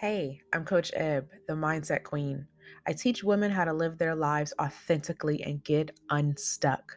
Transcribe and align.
Hey, 0.00 0.42
I'm 0.52 0.64
Coach 0.64 0.92
Ebb, 0.94 1.26
the 1.48 1.54
Mindset 1.54 2.04
Queen. 2.04 2.46
I 2.86 2.92
teach 2.92 3.24
women 3.24 3.50
how 3.50 3.64
to 3.64 3.72
live 3.72 3.98
their 3.98 4.14
lives 4.14 4.54
authentically 4.62 5.42
and 5.42 5.64
get 5.64 5.90
unstuck. 6.08 6.96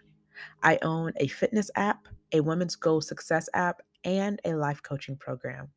I 0.61 0.77
own 0.83 1.11
a 1.15 1.25
fitness 1.25 1.71
app, 1.75 2.07
a 2.31 2.41
women's 2.41 2.75
goal 2.75 3.01
success 3.01 3.49
app, 3.55 3.81
and 4.03 4.39
a 4.45 4.53
life 4.53 4.83
coaching 4.83 5.17
program. 5.17 5.69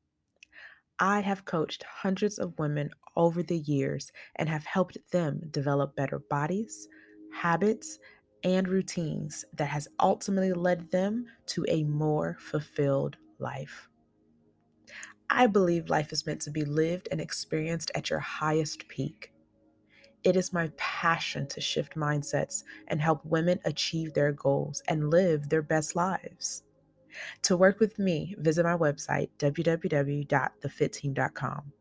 I 0.99 1.21
have 1.21 1.47
coached 1.47 1.83
hundreds 1.85 2.39
of 2.39 2.59
women 2.59 2.91
over 3.17 3.43
the 3.43 3.61
years 3.61 4.13
and 4.37 4.47
have 4.47 4.67
helped 4.67 4.99
them 5.11 5.41
develop 5.51 5.97
better 5.97 6.19
bodies, 6.29 6.89
habits, 7.33 8.01
and 8.43 8.69
routines 8.69 9.47
that 9.55 9.69
has 9.69 9.89
ultimately 9.99 10.53
led 10.53 10.91
them 10.91 11.25
to 11.47 11.65
a 11.71 11.85
more 11.85 12.37
fulfilled 12.39 13.17
life. 13.39 13.89
I 15.37 15.49
believe 15.49 15.91
life 15.91 16.13
is 16.13 16.27
meant 16.27 16.43
to 16.43 16.53
be 16.53 16.65
lived 16.65 17.09
and 17.11 17.21
experienced 17.21 17.91
at 17.97 18.09
your 18.09 18.21
highest 18.21 18.87
peak. 18.87 19.33
It 20.23 20.37
is 20.37 20.53
my 20.53 20.71
passion 20.77 21.49
to 21.49 21.61
shift 21.61 21.97
mindsets 21.97 22.63
and 22.87 23.01
help 23.01 23.25
women 23.25 23.59
achieve 23.65 24.15
their 24.15 24.31
goals 24.31 24.81
and 24.87 25.11
live 25.11 25.49
their 25.49 25.61
best 25.61 25.97
lives. 25.97 26.63
To 27.43 27.57
work 27.57 27.81
with 27.81 27.99
me, 27.99 28.37
visit 28.39 28.63
my 28.63 28.77
website, 28.77 29.29
www.thefitteam.com. 29.41 31.73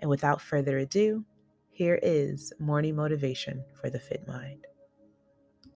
And 0.00 0.10
without 0.10 0.42
further 0.42 0.78
ado, 0.78 1.24
here 1.70 1.98
is 2.02 2.52
morning 2.58 2.94
motivation 2.94 3.64
for 3.80 3.88
the 3.88 4.00
fit 4.00 4.28
mind. 4.28 4.66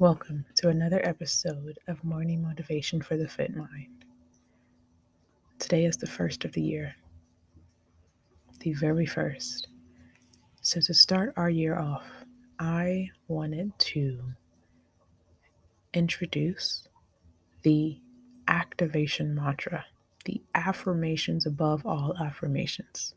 Welcome 0.00 0.44
to 0.58 0.68
another 0.68 1.04
episode 1.04 1.76
of 1.88 2.04
Morning 2.04 2.40
Motivation 2.40 3.02
for 3.02 3.16
the 3.16 3.26
Fit 3.26 3.56
Mind. 3.56 4.04
Today 5.58 5.86
is 5.86 5.96
the 5.96 6.06
first 6.06 6.44
of 6.44 6.52
the 6.52 6.62
year, 6.62 6.94
the 8.60 8.74
very 8.74 9.06
first. 9.06 9.66
So, 10.60 10.80
to 10.82 10.94
start 10.94 11.34
our 11.36 11.50
year 11.50 11.76
off, 11.76 12.04
I 12.60 13.10
wanted 13.26 13.76
to 13.76 14.20
introduce 15.92 16.86
the 17.64 18.00
activation 18.46 19.34
mantra, 19.34 19.84
the 20.26 20.40
affirmations 20.54 21.44
above 21.44 21.84
all 21.84 22.14
affirmations. 22.24 23.16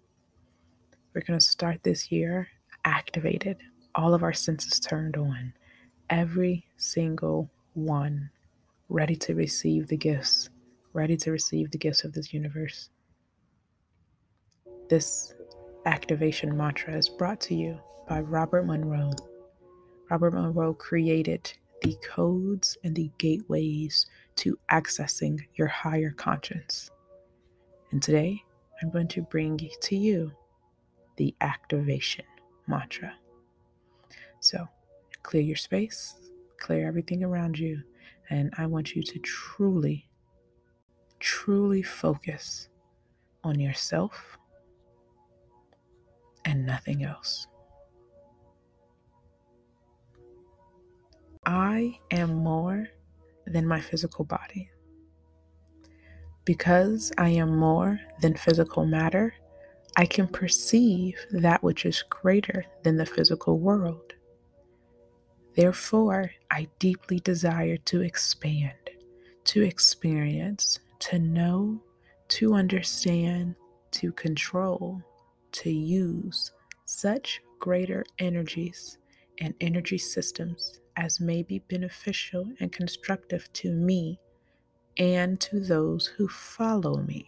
We're 1.13 1.21
going 1.21 1.37
to 1.37 1.45
start 1.45 1.83
this 1.83 2.11
year 2.11 2.47
activated, 2.85 3.57
all 3.93 4.15
of 4.15 4.23
our 4.23 4.33
senses 4.33 4.79
turned 4.79 5.15
on 5.15 5.53
every 6.11 6.65
single 6.75 7.49
one 7.73 8.29
ready 8.89 9.15
to 9.15 9.33
receive 9.33 9.87
the 9.87 9.97
gifts, 9.97 10.49
ready 10.91 11.15
to 11.15 11.31
receive 11.31 11.71
the 11.71 11.77
gifts 11.77 12.03
of 12.03 12.11
this 12.11 12.33
universe. 12.33 12.89
This 14.89 15.33
activation 15.85 16.55
mantra 16.55 16.95
is 16.95 17.07
brought 17.07 17.39
to 17.41 17.55
you 17.55 17.79
by 18.09 18.19
Robert 18.19 18.63
Monroe. 18.63 19.13
Robert 20.09 20.33
Monroe 20.33 20.73
created 20.73 21.51
the 21.81 21.95
codes 22.03 22.77
and 22.83 22.93
the 22.93 23.09
gateways 23.17 24.05
to 24.35 24.59
accessing 24.69 25.39
your 25.55 25.67
higher 25.67 26.11
conscience. 26.11 26.91
And 27.91 28.03
today, 28.03 28.43
I'm 28.81 28.89
going 28.89 29.07
to 29.09 29.21
bring 29.21 29.57
to 29.57 29.95
you 29.95 30.33
the 31.15 31.33
activation 31.39 32.25
mantra. 32.67 33.13
So, 34.41 34.67
clear 35.23 35.41
your 35.41 35.55
space, 35.55 36.15
clear 36.57 36.87
everything 36.87 37.23
around 37.23 37.57
you, 37.57 37.81
and 38.29 38.53
I 38.57 38.65
want 38.65 38.95
you 38.95 39.03
to 39.03 39.19
truly, 39.19 40.07
truly 41.19 41.81
focus 41.81 42.69
on 43.43 43.59
yourself 43.59 44.37
and 46.45 46.65
nothing 46.65 47.03
else. 47.03 47.47
I 51.45 51.99
am 52.11 52.35
more 52.35 52.87
than 53.47 53.67
my 53.67 53.81
physical 53.81 54.25
body. 54.25 54.69
Because 56.45 57.11
I 57.17 57.29
am 57.29 57.57
more 57.57 57.99
than 58.21 58.35
physical 58.35 58.85
matter, 58.85 59.33
I 59.97 60.05
can 60.05 60.27
perceive 60.27 61.15
that 61.31 61.61
which 61.61 61.85
is 61.85 62.03
greater 62.09 62.65
than 62.83 62.97
the 62.97 63.05
physical 63.05 63.59
world. 63.59 64.13
Therefore, 65.55 66.31
I 66.49 66.67
deeply 66.79 67.19
desire 67.19 67.77
to 67.77 68.01
expand, 68.01 68.89
to 69.45 69.63
experience, 69.63 70.79
to 70.99 71.19
know, 71.19 71.81
to 72.29 72.53
understand, 72.53 73.55
to 73.91 74.11
control, 74.13 75.01
to 75.51 75.69
use 75.69 76.51
such 76.85 77.41
greater 77.59 78.05
energies 78.19 78.97
and 79.39 79.53
energy 79.59 79.97
systems 79.97 80.79
as 80.95 81.19
may 81.19 81.43
be 81.43 81.59
beneficial 81.59 82.45
and 82.59 82.71
constructive 82.71 83.51
to 83.53 83.71
me 83.71 84.19
and 84.97 85.39
to 85.39 85.59
those 85.59 86.07
who 86.07 86.27
follow 86.27 87.01
me. 87.01 87.27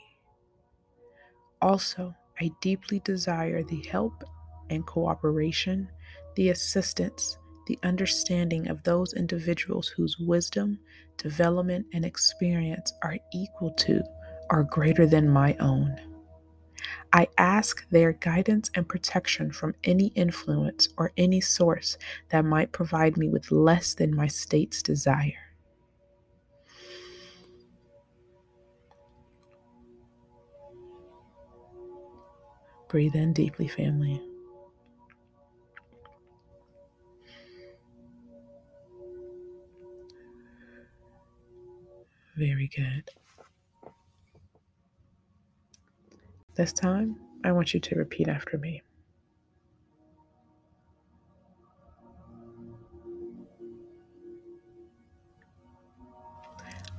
Also, 1.61 2.13
I 2.39 2.51
deeply 2.61 2.99
desire 2.99 3.63
the 3.63 3.81
help 3.89 4.23
and 4.69 4.85
cooperation, 4.85 5.89
the 6.35 6.49
assistance, 6.49 7.37
the 7.67 7.79
understanding 7.83 8.67
of 8.67 8.83
those 8.83 9.13
individuals 9.13 9.87
whose 9.87 10.19
wisdom, 10.19 10.79
development, 11.17 11.85
and 11.93 12.05
experience 12.05 12.93
are 13.03 13.17
equal 13.33 13.71
to 13.71 14.03
or 14.49 14.63
greater 14.63 15.05
than 15.05 15.29
my 15.29 15.55
own. 15.59 15.99
I 17.13 17.27
ask 17.37 17.87
their 17.89 18.13
guidance 18.13 18.69
and 18.75 18.87
protection 18.87 19.51
from 19.51 19.75
any 19.83 20.07
influence 20.07 20.89
or 20.97 21.11
any 21.15 21.41
source 21.41 21.97
that 22.29 22.43
might 22.43 22.71
provide 22.71 23.17
me 23.17 23.29
with 23.29 23.51
less 23.51 23.93
than 23.93 24.15
my 24.15 24.27
state's 24.27 24.81
desire. 24.81 25.33
Breathe 32.89 33.15
in 33.15 33.33
deeply, 33.33 33.67
family. 33.67 34.21
Very 42.35 42.67
good. 42.75 43.09
This 46.55 46.73
time, 46.73 47.15
I 47.43 47.51
want 47.51 47.73
you 47.73 47.79
to 47.79 47.95
repeat 47.95 48.27
after 48.27 48.57
me. 48.57 48.81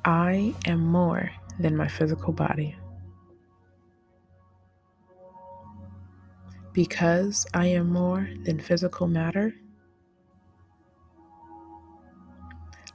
I 0.04 0.54
am 0.66 0.86
more 0.86 1.30
than 1.58 1.76
my 1.76 1.88
physical 1.88 2.32
body. 2.32 2.76
Because 6.72 7.46
I 7.54 7.66
am 7.66 7.88
more 7.88 8.28
than 8.44 8.60
physical 8.60 9.06
matter, 9.06 9.54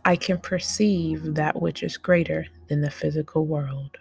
I 0.10 0.16
can 0.16 0.40
perceive 0.40 1.36
that 1.36 1.62
which 1.62 1.84
is 1.84 1.96
greater 1.96 2.48
than 2.68 2.82
the 2.82 2.90
physical 2.90 3.46
world. 3.46 3.96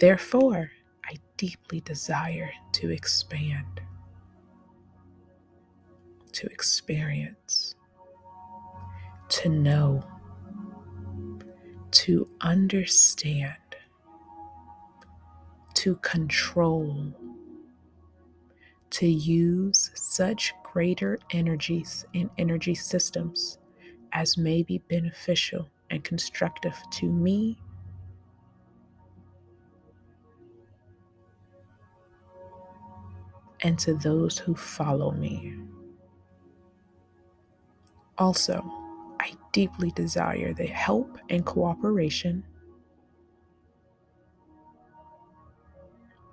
Therefore, 0.00 0.72
I 1.04 1.14
deeply 1.36 1.78
desire 1.82 2.50
to 2.72 2.90
expand, 2.90 3.80
to 6.32 6.46
experience, 6.48 7.76
to 9.28 9.48
know, 9.48 10.02
to 11.92 12.28
understand, 12.40 13.76
to 15.74 15.94
control, 15.94 17.14
to 18.90 19.06
use 19.06 19.92
such 19.94 20.52
greater 20.72 21.18
energies 21.32 22.06
and 22.14 22.30
energy 22.38 22.74
systems 22.74 23.58
as 24.14 24.38
may 24.38 24.62
be 24.62 24.78
beneficial 24.88 25.68
and 25.90 26.02
constructive 26.02 26.74
to 26.90 27.06
me 27.10 27.58
and 33.60 33.78
to 33.78 33.92
those 33.94 34.38
who 34.38 34.54
follow 34.54 35.10
me. 35.10 35.54
Also, 38.16 38.64
I 39.20 39.32
deeply 39.52 39.90
desire 39.90 40.54
the 40.54 40.66
help 40.66 41.18
and 41.28 41.44
cooperation, 41.44 42.44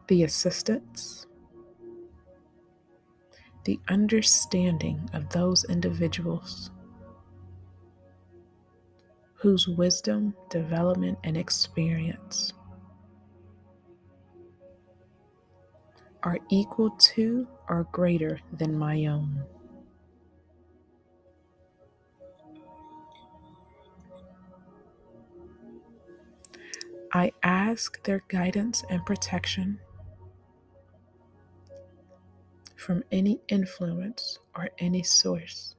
the 0.07 0.23
assistance, 0.23 1.27
the 3.69 3.79
understanding 3.87 5.07
of 5.13 5.29
those 5.29 5.63
individuals 5.65 6.71
whose 9.35 9.67
wisdom, 9.67 10.33
development, 10.49 11.19
and 11.23 11.37
experience 11.37 12.51
are 16.23 16.39
equal 16.49 16.89
to 16.97 17.47
or 17.69 17.85
greater 17.91 18.39
than 18.53 18.75
my 18.75 19.05
own. 19.05 19.43
I 27.13 27.33
ask 27.43 28.01
their 28.01 28.23
guidance 28.29 28.83
and 28.89 29.05
protection 29.05 29.79
from 32.79 33.03
any 33.11 33.41
influence 33.49 34.39
or 34.55 34.69
any 34.79 35.03
source 35.03 35.75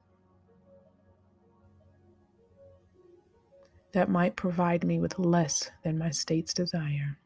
that 3.93 4.09
might 4.09 4.35
provide 4.35 4.85
me 4.85 4.99
with 4.99 5.19
less 5.19 5.71
than 5.83 5.97
my 5.97 6.11
state's 6.11 6.53
desire. 6.53 7.17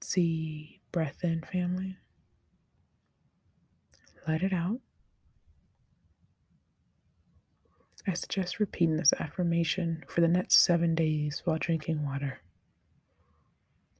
See, 0.00 0.80
breath 0.90 1.22
in, 1.22 1.42
family. 1.42 1.98
Let 4.26 4.42
it 4.42 4.52
out. 4.52 4.80
I 8.08 8.14
suggest 8.14 8.58
repeating 8.58 8.96
this 8.96 9.12
affirmation 9.20 10.02
for 10.08 10.20
the 10.22 10.28
next 10.28 10.56
seven 10.56 10.94
days 10.94 11.42
while 11.44 11.58
drinking 11.58 12.04
water. 12.04 12.40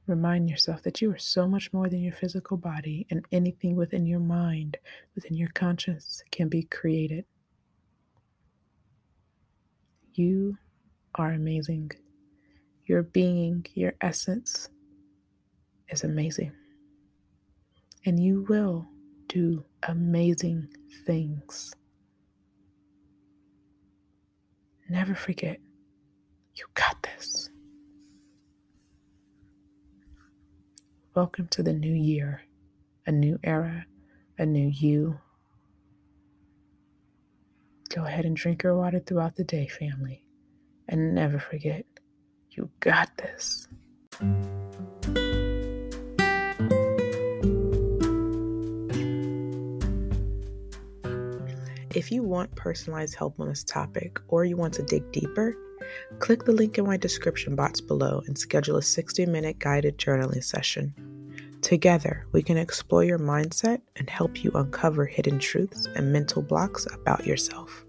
Remind 0.07 0.49
yourself 0.49 0.81
that 0.83 1.01
you 1.01 1.11
are 1.13 1.17
so 1.17 1.47
much 1.47 1.71
more 1.71 1.87
than 1.87 2.01
your 2.01 2.13
physical 2.13 2.57
body, 2.57 3.05
and 3.09 3.25
anything 3.31 3.75
within 3.75 4.05
your 4.05 4.19
mind, 4.19 4.77
within 5.15 5.35
your 5.35 5.49
conscience, 5.49 6.23
can 6.31 6.49
be 6.49 6.63
created. 6.63 7.23
You 10.13 10.57
are 11.15 11.31
amazing. 11.31 11.91
Your 12.85 13.03
being, 13.03 13.65
your 13.75 13.93
essence 14.01 14.69
is 15.89 16.03
amazing. 16.03 16.51
And 18.05 18.21
you 18.21 18.45
will 18.49 18.87
do 19.27 19.63
amazing 19.83 20.67
things. 21.05 21.73
Never 24.89 25.15
forget, 25.15 25.59
you 26.55 26.65
got 26.73 27.01
this. 27.03 27.50
Welcome 31.13 31.49
to 31.49 31.61
the 31.61 31.73
new 31.73 31.91
year, 31.91 32.41
a 33.05 33.11
new 33.11 33.37
era, 33.43 33.85
a 34.37 34.45
new 34.45 34.69
you. 34.69 35.19
Go 37.93 38.05
ahead 38.05 38.23
and 38.23 38.33
drink 38.33 38.63
your 38.63 38.77
water 38.77 38.99
throughout 38.99 39.35
the 39.35 39.43
day, 39.43 39.67
family. 39.67 40.23
And 40.87 41.13
never 41.13 41.37
forget, 41.37 41.85
you 42.51 42.69
got 42.79 43.09
this. 43.17 43.67
If 51.93 52.09
you 52.09 52.23
want 52.23 52.55
personalized 52.55 53.15
help 53.15 53.37
on 53.37 53.49
this 53.49 53.65
topic 53.65 54.21
or 54.29 54.45
you 54.45 54.55
want 54.55 54.75
to 54.75 54.83
dig 54.83 55.11
deeper, 55.11 55.57
click 56.19 56.45
the 56.45 56.51
link 56.51 56.77
in 56.77 56.85
my 56.85 56.97
description 56.97 57.55
box 57.55 57.81
below 57.81 58.21
and 58.27 58.37
schedule 58.37 58.77
a 58.77 58.81
60 58.81 59.25
minute 59.25 59.59
guided 59.59 59.97
journaling 59.97 60.43
session. 60.43 60.93
Together, 61.61 62.25
we 62.31 62.41
can 62.41 62.57
explore 62.57 63.03
your 63.03 63.19
mindset 63.19 63.81
and 63.95 64.09
help 64.09 64.43
you 64.43 64.51
uncover 64.55 65.05
hidden 65.05 65.37
truths 65.37 65.87
and 65.95 66.11
mental 66.11 66.41
blocks 66.41 66.87
about 66.93 67.25
yourself. 67.25 67.85